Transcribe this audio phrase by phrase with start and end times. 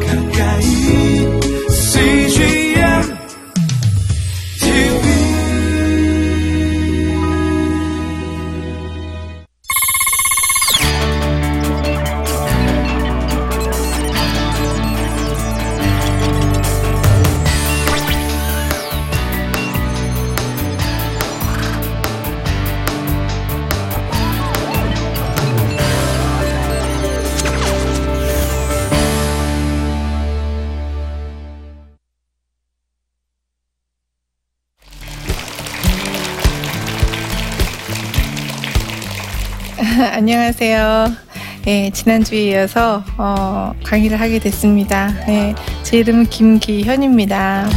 [0.00, 0.21] 가까
[40.34, 41.08] 안녕하세요.
[41.66, 45.12] 예, 지난주에 이어서 어, 강의를 하게 됐습니다.
[45.28, 47.68] 예, 제 이름은 김기현입니다.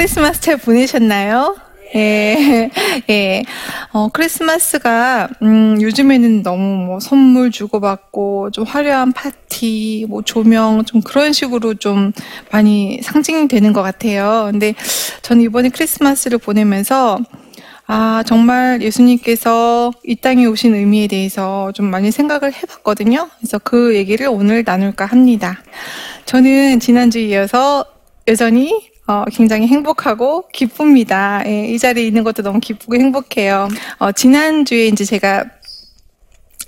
[0.00, 1.58] 크리스마스 잘 보내셨나요?
[1.94, 2.70] 예,
[3.10, 3.42] 예.
[3.92, 11.34] 어, 크리스마스가, 음, 요즘에는 너무 뭐 선물 주고받고, 좀 화려한 파티, 뭐 조명, 좀 그런
[11.34, 12.12] 식으로 좀
[12.50, 14.48] 많이 상징되는 것 같아요.
[14.50, 14.72] 근데
[15.20, 17.18] 저는 이번에 크리스마스를 보내면서,
[17.86, 23.28] 아, 정말 예수님께서 이 땅에 오신 의미에 대해서 좀 많이 생각을 해봤거든요.
[23.38, 25.58] 그래서 그 얘기를 오늘 나눌까 합니다.
[26.24, 27.84] 저는 지난주에 이어서
[28.26, 31.42] 여전히 어, 굉장히 행복하고 기쁩니다.
[31.44, 33.66] 예, 이 자리에 있는 것도 너무 기쁘고 행복해요.
[33.98, 35.46] 어, 지난주에 이제 제가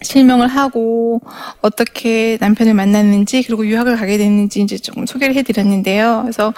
[0.03, 1.21] 실명을 하고
[1.61, 6.23] 어떻게 남편을 만났는지 그리고 유학을 가게 됐는지 이제 조금 소개를 해드렸는데요.
[6.25, 6.53] 그래서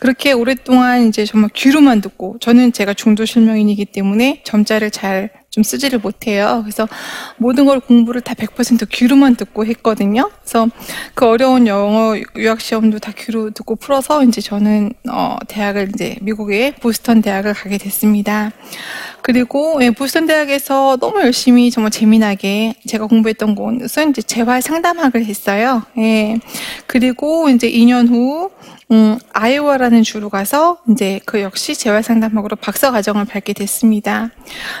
[0.00, 6.60] 그렇게 오랫동안 이제 정말 귀로만 듣고 저는 제가 중도 실명인이기 때문에 점자를 잘좀 쓰지를 못해요.
[6.62, 6.86] 그래서
[7.38, 10.30] 모든 걸 공부를 다 100% 귀로만 듣고 했거든요.
[10.40, 10.68] 그래서
[11.14, 16.76] 그 어려운 영어 유학 시험도 다 귀로 듣고 풀어서 이제 저는 어 대학을 이제 미국의
[16.76, 18.52] 보스턴 대학을 가게 됐습니다.
[19.22, 25.82] 그리고 예, 보스턴 대학에서 너무 열심히 정말 재미나게 제가 공부했던 곳은 이제 재활 상담학을 했어요.
[25.98, 26.38] 예.
[26.86, 28.50] 그리고 이제 2년 후
[28.90, 34.30] 음, 아이오와라는 주로 가서 이제 그 역시 재활 상담학으로 박사 과정을 밟게 됐습니다.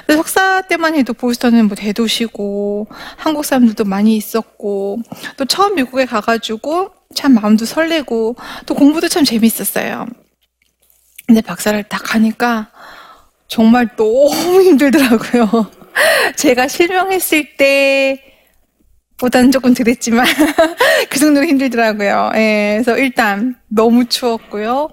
[0.08, 4.98] 석사 때만 해도 보스턴은 뭐 대도시고 한국 사람들도 많이 있었고
[5.36, 8.36] 또 처음 미국에 가가지고 참 마음도 설레고
[8.66, 10.06] 또 공부도 참 재밌었어요.
[11.26, 12.70] 근데 박사를 딱 하니까
[13.48, 14.30] 정말 너무
[14.62, 15.70] 힘들더라고요.
[16.36, 18.22] 제가 실명했을 때
[19.16, 20.24] 보다는 조금 덜했지만
[21.10, 22.30] 그 정도로 힘들더라고요.
[22.36, 24.90] 예, 그래서 일단 너무 추웠고요.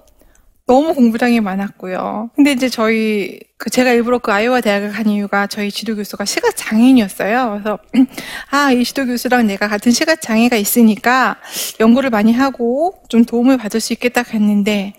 [0.66, 2.30] 너무 공부량이 많았고요.
[2.34, 6.56] 근데 이제 저희 그 제가 일부러 그 아이오와 대학을 간 이유가 저희 지도 교수가 시각
[6.56, 7.50] 장애인이었어요.
[7.62, 7.78] 그래서
[8.50, 11.36] 아 이 지도 교수랑 내가 같은 시각 장애가 있으니까
[11.78, 14.94] 연구를 많이 하고 좀 도움을 받을 수 있겠다 했는데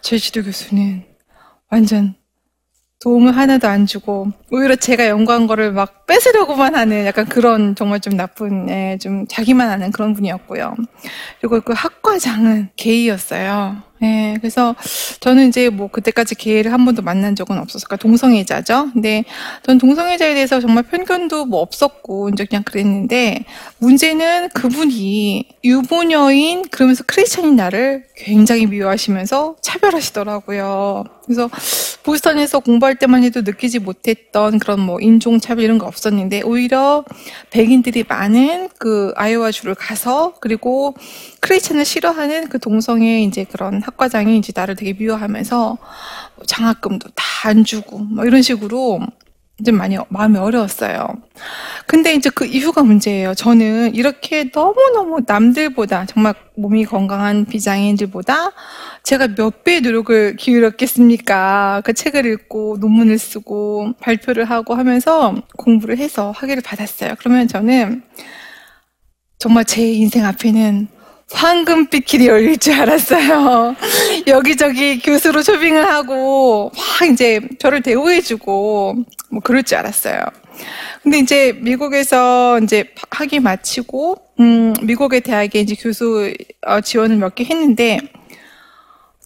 [0.00, 1.04] 저희 지도 교수는
[1.70, 2.14] 완전
[3.00, 8.14] 도움을 하나도 안 주고 오히려 제가 연구한 거를 막 뺏으려고만 하는 약간 그런 정말 좀
[8.14, 10.74] 나쁜 예, 좀 자기만 하는 그런 분이었고요.
[11.40, 13.90] 그리고 그 학과장은 게이였어요.
[14.02, 14.74] 예, 그래서
[15.20, 18.90] 저는 이제 뭐 그때까지 기회를 한 번도 만난 적은 없었을까 동성애자죠.
[18.92, 19.24] 근데
[19.62, 23.44] 전 동성애자에 대해서 정말 편견도 뭐 없었고 이제 그냥 그랬는데
[23.78, 31.04] 문제는 그분이 유부녀인 그러면서 크리스천인 나를 굉장히 미워하시면서 차별하시더라고요.
[31.24, 31.48] 그래서
[32.02, 37.04] 보스턴에서 공부할 때만 해도 느끼지 못했던 그런 뭐 인종차별 이런 거 없었는데 오히려
[37.50, 40.94] 백인들이 많은 그 아이오와 주를 가서 그리고
[41.40, 45.78] 크리스천을 싫어하는 그 동성애 이제 그런 학과장이 이제 나를 되게 미워하면서
[46.46, 49.00] 장학금도 다 안 주고 뭐 이런 식으로
[49.64, 51.08] 좀 많이 마음이 어려웠어요.
[51.86, 53.34] 근데 이제 그 이유가 문제예요.
[53.34, 58.52] 저는 이렇게 너무너무 남들보다 정말 몸이 건강한 비장애인들보다
[59.02, 61.82] 제가 몇 배의 노력을 기울였겠습니까?
[61.84, 67.14] 그 책을 읽고 논문을 쓰고 발표를 하고 하면서 공부를 해서 학위를 받았어요.
[67.18, 68.02] 그러면 저는
[69.38, 70.88] 정말 제 인생 앞에는
[71.32, 73.74] 황금빛 길이 열릴 줄 알았어요.
[74.26, 78.96] 여기저기 교수로 쇼핑을 하고 막 이제 저를 대우해주고
[79.30, 80.22] 뭐 그럴 줄 알았어요.
[81.02, 86.32] 근데 이제 미국에서 이제 학위 마치고 음 미국의 대학에 이제 교수
[86.66, 87.98] 어, 지원을 몇 개 했는데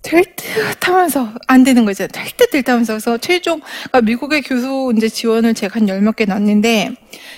[0.02, 2.06] 될듯 하면서 안 되는 거죠.
[2.06, 6.26] 될듯 될듯 하면서 그래서 최종 그러니까 미국의 교수 이제 지원을 제가 한 열 몇 개
[6.26, 6.94] 넣었는데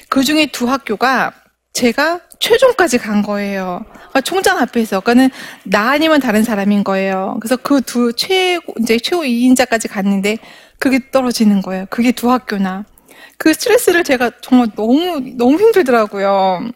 [0.08, 1.32] 그 중에 두 학교가
[1.72, 3.84] 제가 최종까지 간 거예요.
[3.92, 5.00] 그러니까 총장 앞에서.
[5.00, 5.30] 그러니까는
[5.64, 7.36] 나 아니면 다른 사람인 거예요.
[7.40, 10.38] 그래서 그 두 최고 이제 최고 2인자까지 갔는데
[10.78, 11.86] 그게 떨어지는 거예요.
[11.90, 12.84] 그게 두 학교나.
[13.38, 16.70] 그 스트레스를 제가 정말 너무 너무 힘들더라고요.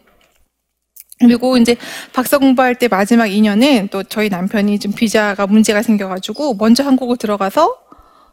[1.18, 1.76] 그리고 이제
[2.14, 7.76] 박사 공부할 때 마지막 2년은 또 저희 남편이 좀 비자가 문제가 생겨가지고 먼저 한국을 들어가서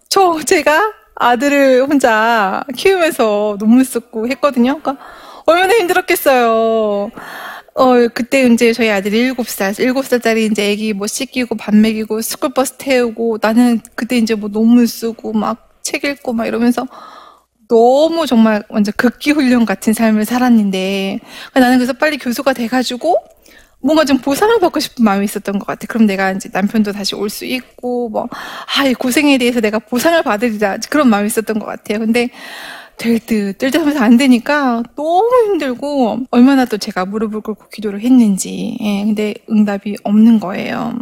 [0.09, 4.79] 저 제가 아들을 혼자 키우면서 논문 쓰고 했거든요.
[4.79, 4.97] 그러니까
[5.45, 7.11] 얼마나 힘들었겠어요.
[7.77, 12.21] 어, 그때 이제 저희 아들이 일곱 살, 일곱 살짜리 이제 애기 뭐 씻기고 밥 먹이고
[12.21, 16.85] 스쿨버스 태우고 나는 그때 이제 뭐 논문 쓰고 막 책 읽고 막 이러면서
[17.69, 21.19] 너무 정말 완전 극기 훈련 같은 삶을 살았는데
[21.53, 23.17] 나는 그래서 빨리 교수가 돼가지고
[23.81, 25.87] 뭔가 좀 보상을 받고 싶은 마음이 있었던 것 같아.
[25.87, 28.27] 그럼 내가 이제 남편도 다시 올 수 있고 뭐
[28.77, 31.99] 아, 이 고생에 대해서 내가 보상을 받으리라 그런 마음이 있었던 것 같아요.
[31.99, 32.29] 근데
[32.97, 38.77] 될 듯, 뜰듯 하면서 안 되니까 너무 힘들고 얼마나 또 제가 무릎을 꿇고 기도를 했는지.
[38.81, 40.93] 예, 근데 응답이 없는 거예요.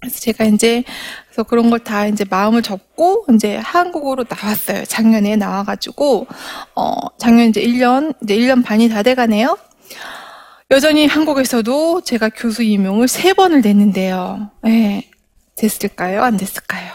[0.00, 0.84] 그래서 제가 이제
[1.26, 4.84] 그래서 그런 걸 다 이제 마음을 접고 이제 한국으로 나왔어요.
[4.84, 6.26] 작년에 나와 가지고
[6.76, 9.56] 어 작년 이제 1년 이제 1년 반이 다 돼 가네요.
[10.70, 14.50] 여전히 한국에서도 제가 교수 임용을 세 번을 냈는데요.
[14.66, 15.02] 예,
[15.56, 16.22] 됐을까요?
[16.22, 16.92] 안 됐을까요?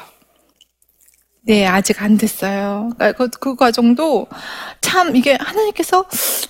[1.45, 2.92] 네, 아직 안 됐어요.
[2.98, 4.28] 그러니까 그, 그 과정도
[4.81, 6.06] 참 이게 하나님께서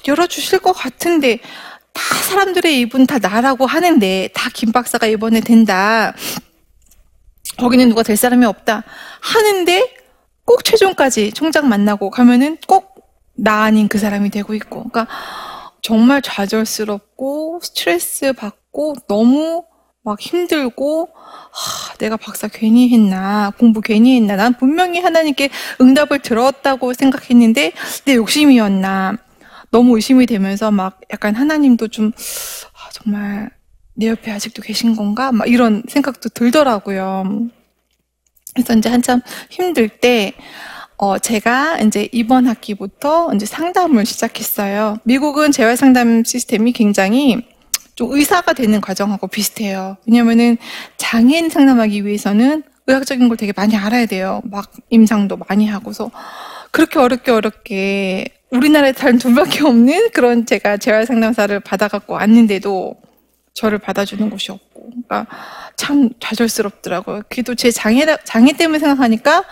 [0.07, 1.39] 열어주실 것 같은데
[1.93, 6.13] 다 사람들의 입은 다 나라고 하는데 다 김 박사가 이번에 된다.
[7.57, 8.83] 거기는 누가 될 사람이 없다.
[9.21, 9.95] 하는데
[10.45, 12.93] 꼭 최종까지 총장 만나고 가면은 꼭
[13.35, 14.89] 나 아닌 그 사람이 되고 있고.
[14.89, 15.07] 그러니까
[15.81, 19.63] 정말 좌절스럽고 스트레스 받고 너무
[20.03, 26.93] 막 힘들고 하, 내가 박사 괜히 했나 공부 괜히 했나 난 분명히 하나님께 응답을 들었다고
[26.93, 27.71] 생각했는데
[28.05, 29.17] 내 욕심이었나
[29.71, 32.11] 너무 의심이 되면서 막 약간 하나님도 좀
[32.73, 33.49] 아, 정말
[33.95, 37.47] 내 옆에 아직도 계신 건가 막 이런 생각도 들더라고요.
[38.53, 40.33] 그래서 이제 한참 힘들 때
[40.97, 44.97] 어, 제가 이제 이번 학기부터 이제 상담을 시작했어요.
[45.03, 47.52] 미국은 재활 상담 시스템이 굉장히
[47.95, 49.97] 좀 의사가 되는 과정하고 비슷해요.
[50.07, 50.57] 왜냐면은
[50.97, 54.41] 장애인 상담하기 위해서는 의학적인 걸 되게 많이 알아야 돼요.
[54.43, 56.11] 막 임상도 많이 하고서
[56.71, 62.95] 그렇게 어렵게 어렵게 우리나라에 단 둘밖에 없는 그런 제가 재활 상담사를 받아갖고 왔는데도
[63.53, 65.27] 저를 받아주는 곳이 없고, 그러니까
[65.75, 67.21] 참 좌절스럽더라고요.
[67.29, 69.43] 그래도 제 장애 장애 때문에 생각하니까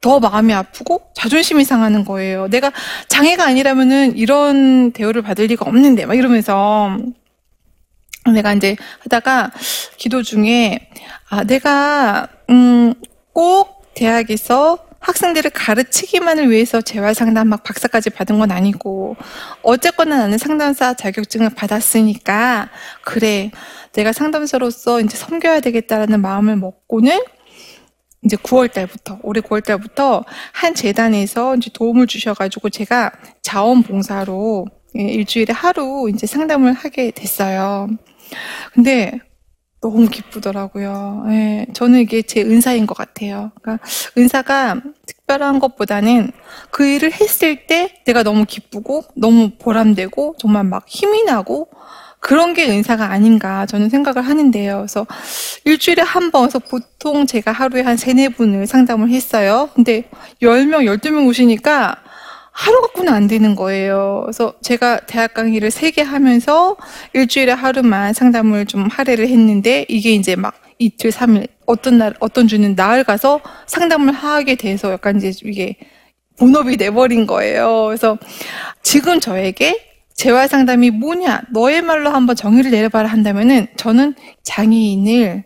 [0.00, 2.48] 더 마음이 아프고 자존심이 상하는 거예요.
[2.48, 2.72] 내가
[3.08, 6.96] 장애가 아니라면은 이런 대우를 받을 리가 없는데 막 이러면서
[8.32, 9.50] 내가 이제 하다가
[9.96, 10.88] 기도 중에
[11.28, 12.94] 아 내가 음
[13.34, 19.16] 꼭 대학에서 학생들을 가르치기만을 위해서 재활 상담 막 박사까지 받은 건 아니고
[19.62, 22.70] 어쨌거나 나는 상담사 자격증을 받았으니까
[23.02, 23.50] 그래
[23.92, 27.20] 내가 상담사로서 이제 섬겨야 되겠다라는 마음을 먹고는
[28.24, 33.12] 이제 9월 달부터 올해 9월 달부터 한 재단에서 이제 도움을 주셔가지고 제가
[33.42, 34.66] 자원봉사로
[34.98, 37.88] 예, 일주일에 하루 이제 상담을 하게 됐어요.
[38.72, 39.20] 근데
[39.80, 41.26] 너무 기쁘더라고요.
[41.28, 43.52] 예, 저는 이게 제 은사인 것 같아요.
[43.60, 46.30] 그러니까 은사가 특별한 것보다는
[46.70, 51.68] 그 일을 했을 때 내가 너무 기쁘고 너무 보람되고 정말 막 힘이 나고
[52.18, 54.78] 그런 게 은사가 아닌가 저는 생각을 하는데요.
[54.78, 55.06] 그래서
[55.66, 59.68] 일주일에 한 번, 그래서 보통 제가 하루에 한 세네 분을 상담을 했어요.
[59.74, 60.08] 근데
[60.40, 61.96] 10명, 12명 오시니까
[62.56, 64.20] 하루 갖고는 안 되는 거예요.
[64.24, 66.76] 그래서 제가 대학 강의를 세 개 하면서
[67.12, 72.74] 일주일에 하루만 상담을 좀 할애를 했는데 이게 이제 막 이틀, 삼일, 어떤 날, 어떤 주는
[72.76, 75.76] 나흘 가서 상담을 하게 돼서 약간 이제 이게
[76.38, 77.86] 본업이 돼버린 거예요.
[77.86, 78.18] 그래서
[78.82, 81.42] 지금 저에게 재활 상담이 뭐냐?
[81.52, 85.44] 너의 말로 한번 정의를 내려봐라 한다면은 저는 장애인을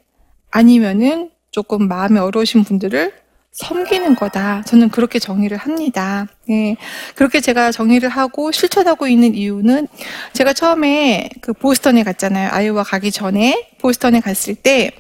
[0.51, 3.13] 아니면은 조금 마음이 어려우신 분들을
[3.59, 4.63] 섬기는 거다.
[4.67, 6.29] 저는 그렇게 정의를 합니다.
[6.49, 6.77] 예.
[7.17, 9.89] 그렇게 제가 정의를 하고 실천하고 있는 이유는
[10.33, 12.51] 제가 처음에 그 보스턴에 갔잖아요.
[12.53, 14.93] 아이오와 가기 전에 보스턴에 갔을 때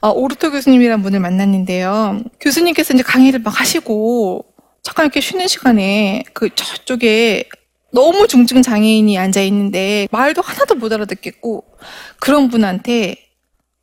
[0.00, 2.22] 어, 오르토 교수님이란 분을 만났는데요.
[2.40, 4.46] 교수님께서 이제 강의를 막 하시고
[4.82, 7.44] 잠깐 이렇게 쉬는 시간에 그 저쪽에
[7.92, 11.64] 너무 중증 장애인이 앉아 있는데 말도 하나도 못 알아듣겠고
[12.18, 13.16] 그런 분한테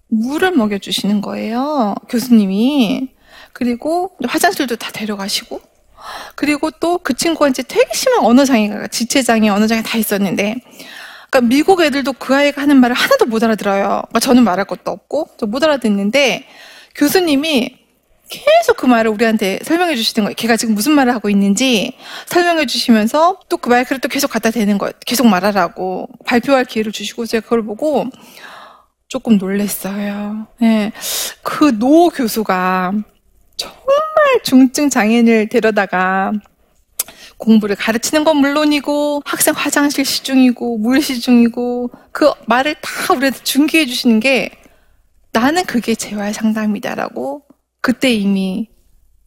[0.07, 1.93] 물을 먹여주시는 거예요.
[2.09, 3.16] 교수님이.
[3.57, 5.59] 그리고 화장실도 다 데려가시고
[6.35, 10.55] 그리고 또 그 친구가 이제 되게 심한 언어 장애가 지체장애, 언어 장애 다 있었는데
[11.31, 13.83] 그러니까 미국 애들도 그 아이가 하는 말을 하나도 못 알아들어요.
[13.83, 16.45] 그러니까 저는 말할 것도 없고 못 알아듣는데
[16.95, 17.77] 교수님이
[18.29, 20.35] 계속 그 말을 우리한테 설명해 주시는 거예요.
[20.35, 21.97] 걔가 지금 무슨 말을 하고 있는지
[22.27, 24.93] 설명해 주시면서 또 그 마이크를 또 계속 갖다 대는 거예요.
[25.07, 28.05] 계속 말하라고 발표할 기회를 주시고 제가 그걸 보고
[29.07, 30.45] 조금 놀랬어요.
[30.59, 30.91] 네.
[31.41, 32.91] 그 노 교수가
[33.57, 36.31] 정말 중증 장애인을 데려다가
[37.37, 44.19] 공부를 가르치는 건 물론이고 학생 화장실 시중이고 물 시중이고 그 말을 다 우리한테 중계해 주시는
[44.19, 44.51] 게
[45.31, 47.43] 나는 그게 재활 상담이다라고
[47.81, 48.69] 그때 이미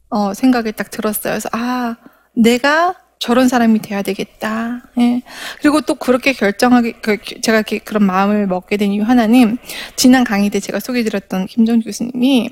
[0.08, 1.34] 어, 생각이 딱 들었어요.
[1.34, 1.96] 그래서 아
[2.34, 4.82] 내가 저런 사람이 돼야 되겠다.
[4.98, 5.20] 예.
[5.60, 9.58] 그리고 또 그렇게 결정하게 그, 제가 그런 마음을 먹게 된 이유 하나는
[9.94, 12.48] 지난 강의 때 제가 소개드렸던 김정 교수님이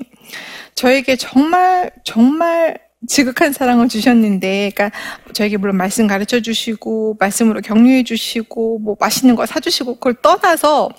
[0.75, 4.97] 저에게 정말 정말 지극한 사랑을 주셨는데, 그러니까
[5.33, 10.89] 저에게 물론 말씀 가르쳐 주시고 말씀으로 격려해 주시고 뭐 맛있는 거 사주시고 그걸 떠나서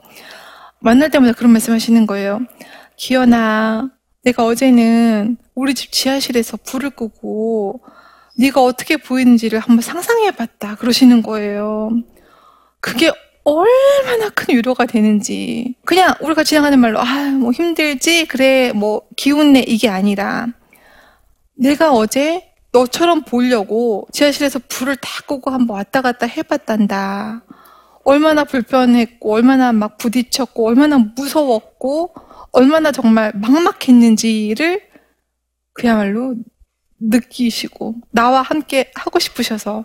[0.80, 2.40] 만날 때마다 그런 말씀하시는 거예요.
[2.96, 3.90] 기현아,
[4.24, 7.82] 내가 어제는 우리 집 지하실에서 불을 끄고
[8.40, 11.90] 네가 어떻게 보이는지를 한번 상상해봤다 그러시는 거예요.
[12.80, 13.10] 그게
[13.44, 19.88] 얼마나 큰 위로가 되는지 그냥 우리가 지나가는 말로 아 뭐 힘들지 그래 뭐 기운내 이게
[19.88, 20.46] 아니라
[21.54, 27.42] 내가 어제 너처럼 보려고 지하실에서 불을 다 끄고 한번 왔다 갔다 해봤단다.
[28.04, 32.14] 얼마나 불편했고, 얼마나 막 부딪혔고, 얼마나 무서웠고,
[32.52, 34.80] 얼마나 정말 막막했는지를
[35.74, 36.34] 그야말로
[37.00, 39.84] 느끼시고, 나와 함께 하고 싶으셔서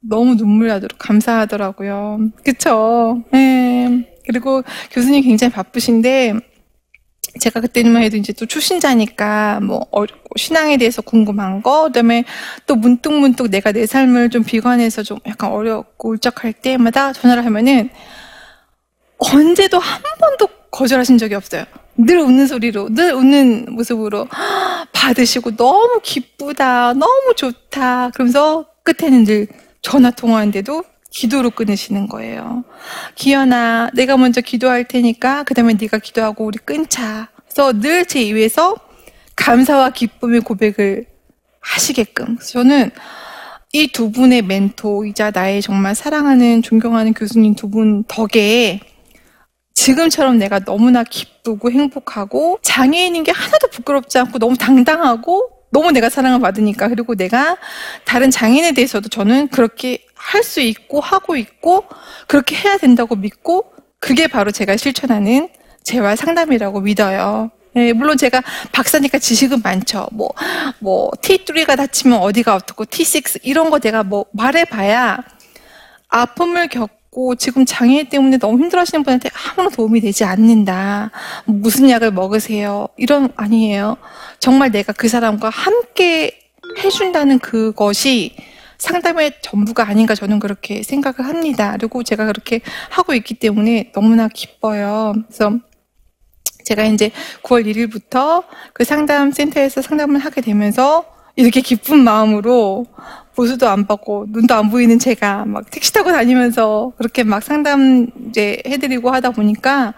[0.00, 2.30] 너무 눈물 나도록 감사하더라고요.
[2.44, 3.22] 그쵸?
[3.32, 4.10] 네.
[4.26, 6.34] 그리고 교수님 굉장히 바쁘신데,
[7.40, 9.80] 제가 그때만 해도 이제 또 초신자니까 뭐
[10.36, 12.24] 신앙에 대해서 궁금한 거, 그다음에
[12.66, 17.90] 또 문득 문득 내가 내 삶을 좀 비관해서 좀 약간 어렵고 울적할 때마다 전화를 하면은
[19.18, 21.64] 언제도 한 번도 거절하신 적이 없어요.
[21.96, 24.26] 늘 웃는 소리로, 늘 웃는 모습으로
[24.92, 28.10] 받으시고 너무 기쁘다, 너무 좋다.
[28.10, 29.46] 그러면서 끝에는 늘
[29.82, 32.64] 전화 통화하는데도 기도로 끊으시는 거예요.
[33.14, 37.28] 기현아, 내가 먼저 기도할 테니까 그 다음에 네가 기도하고 우리 끊자.
[37.48, 38.76] 그래서 늘 제 입에서
[39.36, 41.06] 감사와 기쁨의 고백을
[41.60, 42.38] 하시게끔.
[42.38, 42.90] 저는
[43.72, 48.80] 이 두 분의 멘토이자 나의 정말 사랑하는 존경하는 교수님 두 분 덕에
[49.74, 56.40] 지금처럼 내가 너무나 기쁘고 행복하고 장애인인 게 하나도 부끄럽지 않고 너무 당당하고 너무 내가 사랑을
[56.40, 57.56] 받으니까 그리고 내가
[58.04, 61.84] 다른 장애인에 대해서도 저는 그렇게 할 수 있고 하고 있고
[62.28, 65.48] 그렇게 해야 된다고 믿고 그게 바로 제가 실천하는
[65.82, 67.50] 재활 상담이라고 믿어요.
[67.76, 70.06] 예, 물론 제가 박사니까 지식은 많죠.
[70.12, 70.30] 뭐,
[70.78, 75.18] 뭐, T3가 다치면 어디가 어떻고, T6, 이런 거 내가 뭐 말해봐야
[76.08, 81.12] 아픔을 겪 고 지금 장애 때문에 너무 힘들어 하시는 분한테 아무런 도움이 되지 않는다.
[81.44, 82.88] 무슨 약을 먹으세요.
[82.96, 83.96] 이런, 아니에요.
[84.40, 86.36] 정말 내가 그 사람과 함께
[86.82, 88.34] 해준다는 그것이
[88.78, 91.76] 상담의 전부가 아닌가 저는 그렇게 생각을 합니다.
[91.78, 95.14] 그리고 제가 그렇게 하고 있기 때문에 너무나 기뻐요.
[95.28, 95.58] 그래서
[96.64, 97.12] 제가 이제
[97.44, 98.42] 9월 1일부터
[98.72, 101.04] 그 상담 센터에서 상담을 하게 되면서
[101.36, 102.86] 이렇게 기쁜 마음으로
[103.34, 108.62] 보수도 안 받고 눈도 안 보이는 제가 막 택시 타고 다니면서 그렇게 막 상담 이제
[108.66, 109.94] 해드리고 하다 보니까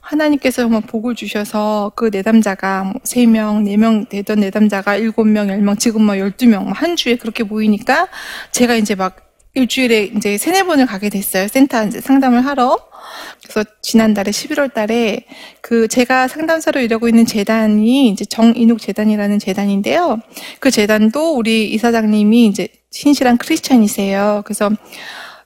[0.00, 6.14] 하나님께서 정말 복을 주셔서 그 내담자가 뭐 3명, 4명 되던 내담자가 7명, 10명, 지금 뭐
[6.16, 8.08] 12명, 뭐한 주에 그렇게 보이니까
[8.50, 11.48] 제가 이제 막 일주일에 이제 세네 번을 가게 됐어요.
[11.48, 12.78] 센터 이제 상담을 하러.
[13.42, 15.24] 그래서 지난달에 11월 달에
[15.60, 20.20] 그 제가 상담사로 일하고 있는 재단이 이제 정인욱 재단이라는 재단인데요.
[20.60, 24.42] 그 재단도 우리 이사장님이 이제 신실한 크리스찬이세요.
[24.44, 24.70] 그래서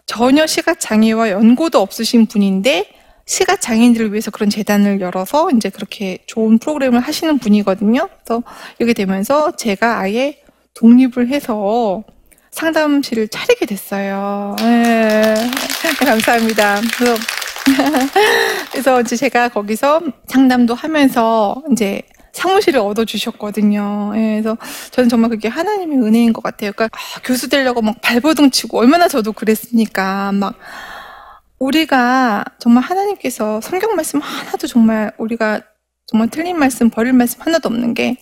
[0.07, 2.91] 전혀 시각 장애와 연고도 없으신 분인데
[3.27, 8.09] 시각 장애인들을 위해서 그런 재단을 열어서 이제 그렇게 좋은 프로그램을 하시는 분이거든요.
[8.23, 8.43] 그래서
[8.79, 10.43] 이렇게 되면서 제가 아예
[10.75, 12.05] 독립을 해서
[12.55, 14.55] 상담실을 차리게 됐어요.
[14.61, 15.35] 네.
[15.99, 16.81] 감사합니다.
[16.97, 17.17] 그래서,
[18.71, 24.13] 그래서 이제 제가 거기서 상담도 하면서 이제 사무실을 얻어주셨거든요.
[24.17, 24.57] 예, 그래서
[24.91, 26.73] 저는 정말 그게 하나님의 은혜인 것 같아요.
[26.73, 30.55] 그러니까 아, 교수 되려고 막 발버둥 치고 얼마나 저도 그랬으니까 막
[31.59, 35.61] 우리가 정말 하나님께서 성경 말씀 하나도 정말 우리가
[36.07, 38.17] 정말 틀린 말씀, 버릴 말씀 하나도 없는 게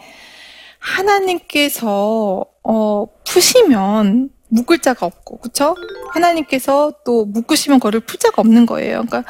[0.79, 5.75] 하나님께서 어, 푸시면 묶을 자가 없고, 그쵸?
[6.11, 9.05] 하나님께서 또 묶으시면 그거를 풀 자가 없는 거예요.
[9.07, 9.25] 그러니까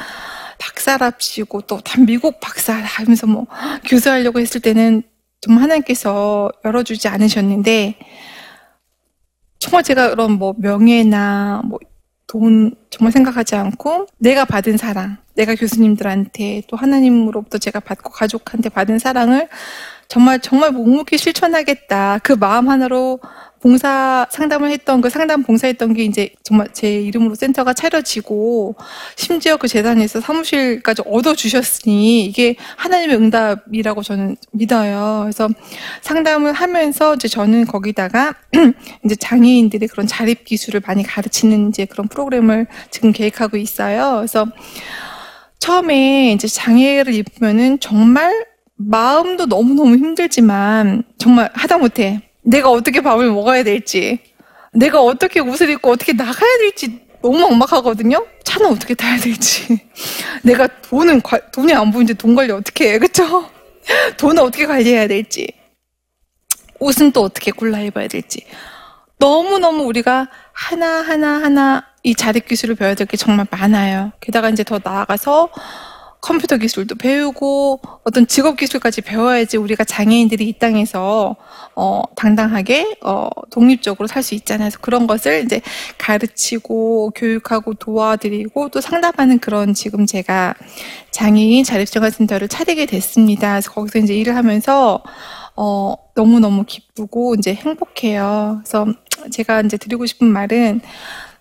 [0.59, 3.47] 박사랍시고 또다 미국 박사라 하면서 뭐
[3.85, 5.03] 교수하려고 했을 때는
[5.41, 7.99] 정말 하나님께서 열어주지 않으셨는데
[9.59, 11.79] 정말 제가 그런 뭐 명예나 뭐
[12.33, 18.99] 돈 정말 생각하지 않고 내가 받은 사랑, 내가 교수님들한테 또 하나님으로부터 제가 받고 가족한테 받은
[18.99, 19.51] 사랑을
[20.13, 22.19] 정말 정말 묵묵히 실천하겠다.
[22.23, 23.19] 그 마음 하나로
[23.63, 28.75] 봉사 상담을 했던 그 상담 봉사했던 게 이제 정말 제 이름으로 센터가 차려지고
[29.17, 35.21] 심지어 그 재단에서 사무실까지 얻어 주셨으니 이게 하나님의 응답이라고 저는 믿어요.
[35.23, 35.49] 그래서
[36.03, 38.35] 상담을 하면서 이제 저는 거기다가
[39.07, 44.17] 이제 장애인들의 그런 자립 기술을 많이 가르치는 이제 그런 프로그램을 지금 계획하고 있어요.
[44.17, 44.47] 그래서
[45.59, 54.19] 처음에 이제 장애를 입으면은 정말 마음도 너무너무 힘들지만 정말 하다못해 내가 어떻게 밥을 먹어야 될지
[54.73, 58.27] 내가 어떻게 옷을 입고 어떻게 나가야 될지 너무 막막하거든요.
[58.43, 59.79] 차는 어떻게 타야 될지
[60.43, 63.49] 내가 돈은 돈이 안 보이는데 돈 관리 어떻게 해 그쵸?
[64.19, 65.49] 돈을 어떻게 관리해야 될지
[66.81, 68.45] 옷은 또 어떻게 골라 입어야 될지
[69.19, 74.11] 너무너무 우리가 하나하나 하나 이 자립 기술을 배워야 될 게 정말 많아요.
[74.21, 75.49] 게다가 이제 더 나아가서
[76.23, 81.37] 컴퓨터 기술도 배우고 어떤 직업 기술까지 배워야지 우리가 장애인들이 이 땅에서
[81.75, 84.69] 어, 당당하게 어, 독립적으로 살 수 있잖아요.
[84.69, 85.61] 그래서 그런 것을 이제
[85.99, 90.55] 가르치고 교육하고 도와드리고 또 상담하는 그런 지금 제가
[91.11, 93.51] 장애인 자립생활센터를 차리게 됐습니다.
[93.55, 95.03] 그래서 거기서 이제 일을 하면서
[95.57, 98.61] 어, 너무너무 기쁘고 이제 행복해요.
[98.63, 98.87] 그래서
[99.33, 100.83] 제가 이제 드리고 싶은 말은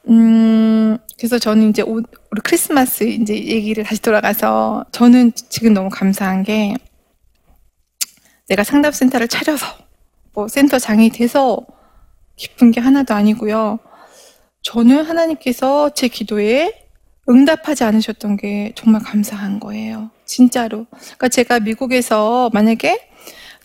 [0.09, 6.43] 음, 그래서 저는 이제 오, 우리 크리스마스 이제 얘기를 다시 돌아가서 저는 지금 너무 감사한
[6.43, 6.75] 게
[8.47, 9.65] 내가 상담센터를 차려서
[10.33, 11.59] 뭐 센터 장이 돼서
[12.35, 13.79] 기쁜 게 하나도 아니고요.
[14.63, 16.73] 저는 하나님께서 제 기도에
[17.29, 20.09] 응답하지 않으셨던 게 정말 감사한 거예요.
[20.25, 20.85] 진짜로.
[20.89, 23.09] 그러니까 제가 미국에서 만약에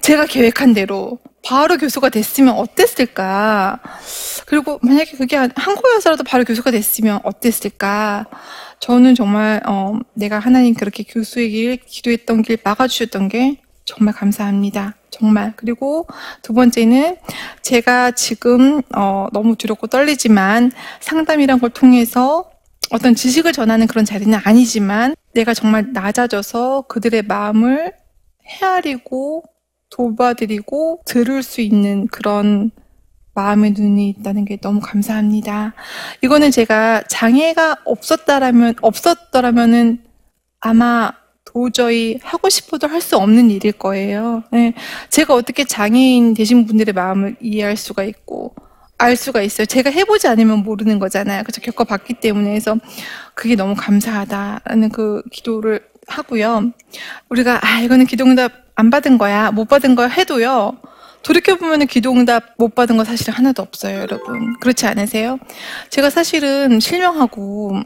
[0.03, 3.79] 제가 계획한 대로 바로 교수가 됐으면 어땠을까?
[4.47, 8.27] 그리고 만약에 그게 한국에서라도 바로 교수가 됐으면 어땠을까?
[8.81, 14.97] 저는 정말 어, 내가 하나님 그렇게 교수의 길, 기도했던 길 막아주셨던 게 정말 감사합니다.
[15.11, 15.53] 정말.
[15.55, 16.09] 그리고
[16.43, 17.17] 두 번째는
[17.63, 22.51] 제가 지금 어, 너무 두렵고 떨리지만 상담이란 걸 통해서
[22.91, 27.93] 어떤 지식을 전하는 그런 자리는 아니지만 내가 정말 낮아져서 그들의 마음을
[28.45, 29.45] 헤아리고
[29.91, 32.71] 도와드리고 들을 수 있는 그런
[33.35, 35.75] 마음의 눈이 있다는 게 너무 감사합니다.
[36.23, 40.03] 이거는 제가 장애가 없었다라면, 없었더라면은
[40.61, 41.13] 아마
[41.45, 44.43] 도저히 하고 싶어도 할 수 없는 일일 거예요.
[44.53, 44.75] 네.
[45.11, 48.55] 제가 어떻게 장애인 되신 분들의 마음을 이해할 수가 있고,
[48.99, 49.67] 알 수가 있어요.
[49.67, 51.43] 제가 해보지 않으면 모르는 거잖아요.
[51.45, 51.61] 그죠?
[51.61, 52.55] 겪어봤기 때문에.
[52.55, 52.77] 해서
[53.35, 56.73] 그게 너무 감사하다라는 그 기도를 하고요.
[57.29, 60.79] 우리가, 아, 이거는 기도응답 안 받은 거야, 못 받은 거야 해도요.
[61.23, 64.59] 돌이켜 보면 기도응답 못 받은 거 사실 하나도 없어요, 여러분.
[64.61, 65.39] 그렇지 않으세요?
[65.91, 67.81] 제가 사실은 실명하고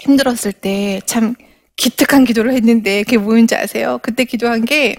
[0.00, 1.34] 힘들었을 때 참
[1.76, 3.98] 기특한 기도를 했는데 그게 뭐였는지 아세요?
[4.02, 4.96] 그때 기도한 게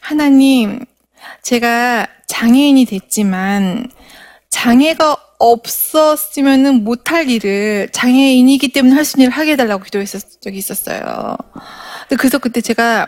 [0.00, 0.84] 하나님,
[1.42, 3.88] 제가 장애인이 됐지만
[4.50, 11.36] 장애가 없었으면 못할 일을 장애인이기 때문에 할 수 있는 일을 하게 해달라고 기도했었 적이 있었어요.
[12.18, 13.06] 그래서 그때 제가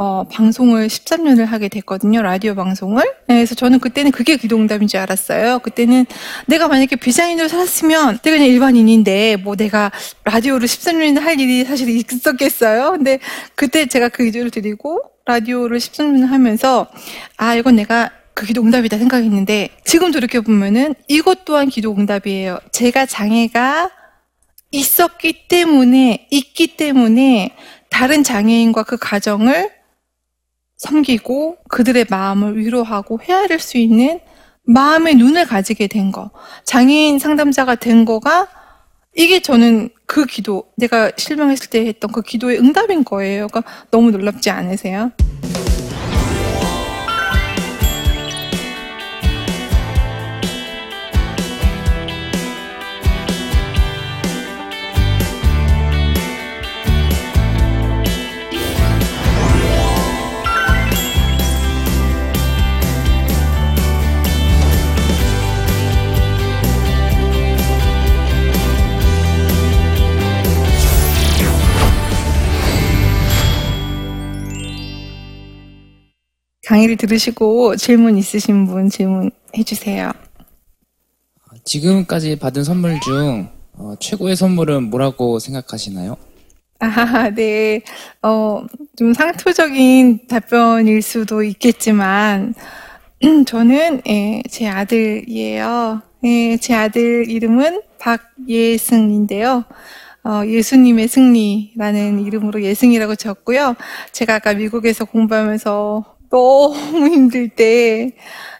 [0.00, 2.22] 어, 방송을 13년을 하게 됐거든요.
[2.22, 3.02] 라디오 방송을.
[3.26, 5.58] 네, 그래서 저는 그때는 그게 기도응답인 줄 알았어요.
[5.58, 6.06] 그때는
[6.46, 9.90] 내가 만약에 비장애인으로 살았으면 내가 그냥 일반인인데 뭐 내가
[10.24, 12.92] 라디오를 13년이나 할 일이 사실 있었겠어요.
[12.92, 13.18] 근데
[13.56, 16.86] 그때 제가 그 기도를 드리고 라디오를 13년을 하면서
[17.36, 22.60] 아, 이건 내가 그 기도 응답이다 생각했는데 지금 돌이켜 보면은 이것 또한 기도 응답이에요.
[22.70, 23.90] 제가 장애가
[24.70, 27.56] 있었기 때문에 있기 때문에
[27.90, 29.72] 다른 장애인과 그 가정을
[30.76, 34.20] 섬기고 그들의 마음을 위로하고 헤아릴 수 있는
[34.62, 36.30] 마음의 눈을 가지게 된 거.
[36.62, 38.46] 장애인 상담자가 된 거가
[39.16, 43.48] 이게 저는 그 기도, 내가 실명했을 때 했던 그 기도의 응답인 거예요.
[43.48, 45.10] 그러니까 너무 놀랍지 않으세요?
[76.68, 80.12] 강의를 들으시고 질문 있으신 분 질문해 주세요.
[81.64, 86.18] 지금까지 받은 선물 중 어, 최고의 선물은 뭐라고 생각하시나요?
[86.80, 87.80] 아, 네.
[88.22, 92.54] 어, 좀 상투적인 답변일 수도 있겠지만,
[93.46, 96.02] 저는, 예, 제 아들이에요.
[96.24, 99.64] 예, 제 아들 이름은 박예승인데요.
[100.24, 103.74] 어, 예수님의 승리라는 이름으로 예승이라고 적고요.
[104.12, 108.12] 제가 아까 미국에서 공부하면서 너무 힘들 때,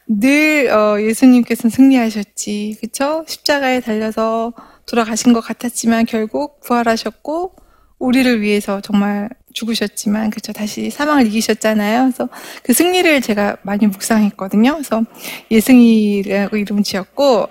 [0.07, 2.79] 늘, 어, 예수님께서는 승리하셨지.
[2.81, 3.25] 그쵸?
[3.27, 4.53] 십자가에 달려서
[4.87, 7.53] 돌아가신 것 같았지만 결국 부활하셨고,
[7.99, 12.03] 우리를 위해서 정말 죽으셨지만 그쵸 다시 사망을 이기셨잖아요.
[12.03, 12.29] 그래서
[12.63, 14.73] 그 승리를 제가 많이 묵상했거든요.
[14.75, 15.03] 그래서
[15.51, 17.49] 예승이라고 이름 지었고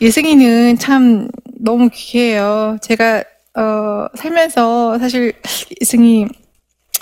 [0.00, 2.78] 예승이는 참 너무 귀해요.
[2.82, 3.24] 제가
[3.56, 5.32] 어, 살면서 사실
[5.80, 6.28] 예승이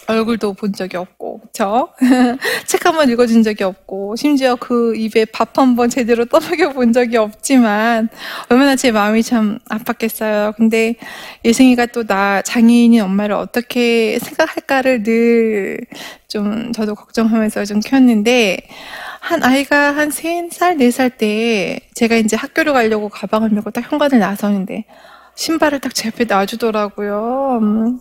[0.09, 1.91] 얼굴도 본 적이 없고, 그쵸?
[2.67, 6.93] 책 한 번 읽어준 적이 없고, 심지어 그 입에 밥 한 번 제대로 떠먹여 본
[6.95, 8.09] 적이 없지만,
[8.49, 10.57] 얼마나 제 마음이 참 아팠겠어요.
[10.57, 10.95] 근데
[11.45, 15.79] 예승이가 또 나 장애인인 엄마를 어떻게 생각할까를 늘
[16.29, 18.59] 좀 저도 걱정하면서 좀 키웠는데,
[19.21, 23.91] 한 아이가 한 세 살, 네 살 때, 제가 이제 학교를 가려고 가방을 메고 딱
[23.93, 24.85] 현관을 나서는데,
[25.37, 27.59] 신발을 딱 제 앞에 놔주더라고요.
[27.63, 28.01] 음.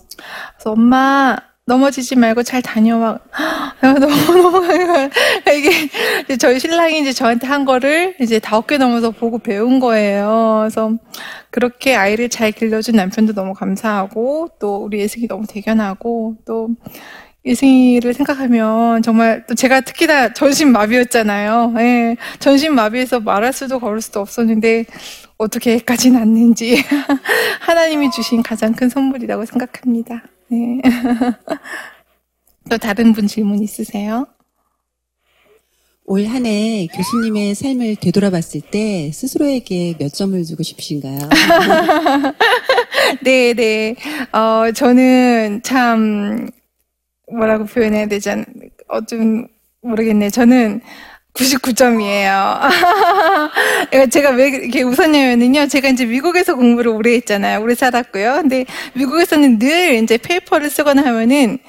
[0.58, 3.20] 그래서 엄마, 넘어지지 말고 잘 다녀와.
[3.82, 4.68] 너무 너무
[5.54, 10.60] 이게 저희 신랑이 이제 저한테 한 거를 이제 다 어깨 넘어서 보고 배운 거예요.
[10.62, 10.94] 그래서
[11.52, 16.70] 그렇게 아이를 잘 길러준 남편도 너무 감사하고 또 우리 예승이 너무 대견하고 또
[17.46, 21.74] 예승이를 생각하면 정말 또 제가 특히나 전신 마비였잖아요.
[21.80, 24.86] 예, 전신 마비에서 말할 수도 걸을 수도 없었는데
[25.38, 26.82] 어떻게까지 났는지
[27.60, 30.24] 하나님이 주신 가장 큰 선물이라고 생각합니다.
[30.50, 30.82] 네.
[32.70, 34.26] 또 다른 분 질문 있으세요?
[36.10, 41.20] 올 한 해 교수님의 삶을 되돌아봤을 때 스스로에게 몇 점을 주고 싶으신가요?
[43.24, 43.96] 네, 네.
[44.32, 46.50] 어, 저는 참,
[47.32, 48.46] 뭐라고 표현해야 되지 않,
[48.88, 49.48] 어, 좀,
[49.82, 50.30] 모르겠네.
[50.30, 50.82] 저는
[51.38, 52.60] 99점이에요.
[54.12, 55.68] 제가 왜 이렇게 웃었냐면요.
[55.68, 57.62] 제가 이제 미국에서 공부를 오래 했잖아요.
[57.62, 58.40] 오래 살았고요.
[58.42, 61.60] 근데 미국에서는 늘 이제 페이퍼를 쓰거나 하면은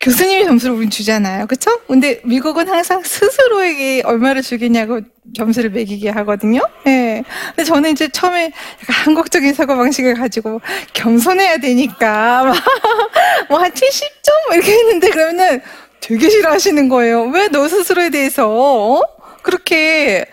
[0.00, 1.46] 교수님이 점수를 우린 주잖아요.
[1.46, 1.78] 그쵸?
[1.86, 5.00] 근데 미국은 항상 스스로에게 얼마를 주겠냐고
[5.36, 6.62] 점수를 매기게 하거든요.
[6.86, 6.90] 예.
[6.90, 7.24] 네.
[7.48, 10.62] 근데 저는 이제 처음에 약간 한국적인 사고방식을 가지고
[10.94, 12.54] 겸손해야 되니까,
[13.50, 14.54] 뭐한 70점?
[14.54, 15.60] 이렇게 했는데 그러면은
[16.00, 17.24] 되게 싫어하시는 거예요.
[17.26, 19.02] 왜 너 스스로에 대해서 어?
[19.42, 20.26] 그렇게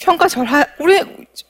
[0.00, 1.00] 평가 절하 우리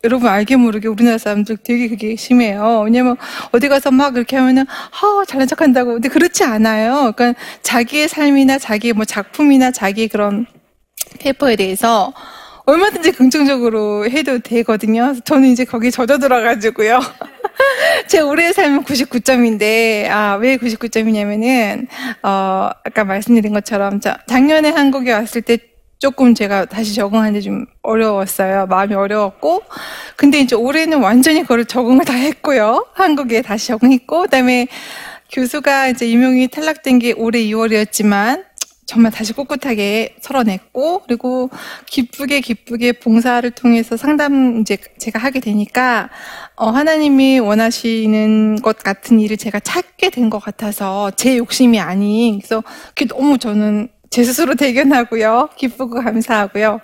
[0.04, 2.82] 여러분 알게 모르게 우리나라 사람들 되게 그게 심해요.
[2.84, 3.16] 왜냐면
[3.52, 5.94] 어디 가서 막 그렇게 하면은 하 잘난 척한다고.
[5.94, 7.12] 근데 그렇지 않아요.
[7.16, 10.46] 그러니까 자기의 삶이나 자기의 뭐 작품이나 자기의 그런
[11.20, 12.12] 페이퍼에 대해서
[12.66, 15.14] 얼마든지 긍정적으로 해도 되거든요.
[15.24, 17.00] 저는 이제 거기 젖어 들어가지고요.
[18.06, 21.86] 제 올해 삶은 99점인데, 아, 왜 99점이냐면은,
[22.22, 25.58] 어, 아까 말씀드린 것처럼, 자, 작년에 한국에 왔을 때
[25.98, 28.66] 조금 제가 다시 적응하는데 좀 어려웠어요.
[28.66, 29.62] 마음이 어려웠고.
[30.16, 32.86] 근데 이제 올해는 완전히 그걸 적응을 다 했고요.
[32.94, 34.68] 한국에 다시 적응했고, 그 다음에
[35.32, 38.44] 교수가 이제 임용이 탈락된 게 올해 2월이었지만,
[38.88, 41.50] 정말 다시 꿋꿋하게 털어냈고 그리고
[41.84, 46.08] 기쁘게 기쁘게 봉사를 통해서 상담 이제 제가 하게 되니까
[46.56, 52.62] 어, 하나님이 원하시는 것 같은 일을 제가 찾게 된 것 같아서 제 욕심이 아닌 그래서
[52.88, 55.50] 그게 너무 저는 제 스스로 대견하고요.
[55.56, 56.80] 기쁘고 감사하고요.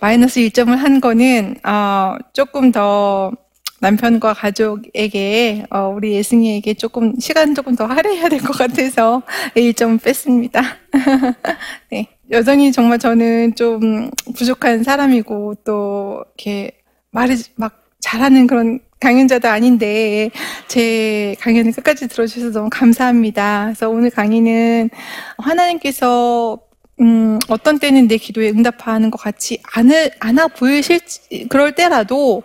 [0.00, 3.32] 마이너스 1점을 한 거는 어, 조금 더
[3.80, 9.22] 남편과 가족에게 어, 우리 예승이에게 조금 시간 조금 더 할애해야 될 것 같아서
[9.54, 10.62] 일점 뺐습니다.
[11.90, 16.72] 네, 여전히 정말 저는 좀 부족한 사람이고 또 이렇게
[17.10, 20.30] 말을 막 잘하는 그런 강연자도 아닌데
[20.66, 23.66] 제 강연을 끝까지 들어주셔서 너무 감사합니다.
[23.66, 24.90] 그래서 오늘 강의는
[25.38, 26.58] 하나님께서
[27.00, 31.00] 음, 어떤 때는 내 기도에 응답하는 것 같이 안을, 안아 보이실,
[31.48, 32.42] 그럴 때라도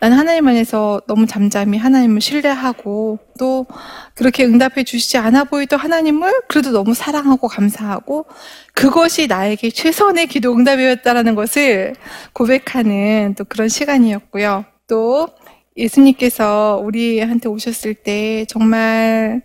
[0.00, 3.66] 나는 하나님 안에서 너무 잠잠히 하나님을 신뢰하고 또
[4.14, 8.26] 그렇게 응답해 주시지 않아 보이도 하나님을 그래도 너무 사랑하고 감사하고
[8.74, 11.94] 그것이 나에게 최선의 기도 응답이었다라는 것을
[12.32, 14.64] 고백하는 또 그런 시간이었고요.
[14.86, 15.28] 또
[15.76, 19.42] 예수님께서 우리한테 오셨을 때 정말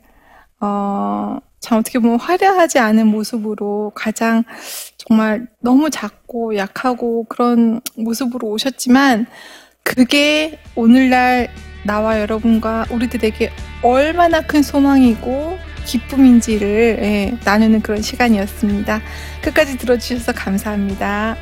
[0.59, 4.43] 어, 참 어떻게 보면 화려하지 않은 모습으로 가장
[4.97, 9.27] 정말 너무 작고 약하고 그런 모습으로 오셨지만
[9.83, 11.49] 그게 오늘날
[11.83, 19.01] 나와 여러분과 우리들에게 얼마나 큰 소망이고 기쁨인지를 예, 나누는 그런 시간이었습니다.
[19.41, 21.35] 끝까지 들어주셔서 감사합니다.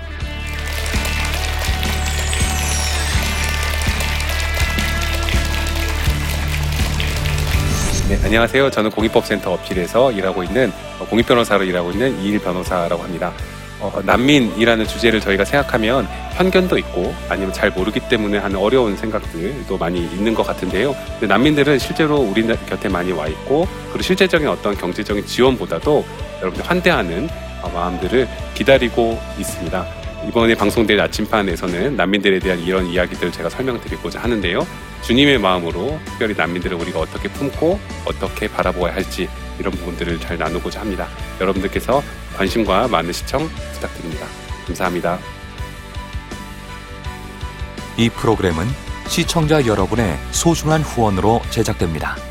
[8.09, 8.71] 네, 안녕하세요.
[8.71, 13.31] 저는 공익법센터 업실에서 일하고 있는 어, 공익 변호사로 일하고 있는 이일 변호사라고 합니다.
[13.81, 19.99] 어, 난민이라는 주제를 저희가 생각하면 편견도 있고 아니면 잘 모르기 때문에 하는 어려운 생각들도 많이
[19.99, 20.95] 있는 것 같은데요.
[21.19, 26.05] 근데 난민들은 실제로 우리 곁에 많이 와 있고 그리고 실제적인 어떤 경제적인 지원보다도
[26.41, 27.27] 여러분들 환대하는
[27.63, 30.01] 어, 마음들을 기다리고 있습니다.
[30.27, 34.65] 이번에 방송된 아침판에서는 난민들에 대한 이런 이야기들을 제가 설명드리고자 하는데요.
[35.01, 39.27] 주님의 마음으로 특별히 난민들을 우리가 어떻게 품고 어떻게 바라보아야 할지
[39.59, 41.07] 이런 부분들을 잘 나누고자 합니다.
[41.39, 42.03] 여러분들께서
[42.41, 44.25] 관심과 많은 시청 부탁드립니다.
[44.65, 45.19] 감사합니다.
[47.97, 48.65] 이 프로그램은
[49.07, 52.30] 시청자 여러분의 소중한 후원으로 제작됩니다.